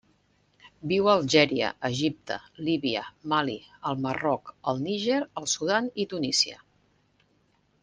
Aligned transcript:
Viu 0.91 1.09
a 1.09 1.11
Algèria, 1.19 1.67
Egipte, 1.89 2.37
Líbia, 2.69 3.03
Mali, 3.35 3.59
el 3.91 4.01
Marroc, 4.07 4.53
el 4.73 4.83
Níger, 4.89 5.21
el 5.43 5.49
Sudan 5.55 5.93
i 6.05 6.09
Tunísia. 6.17 6.61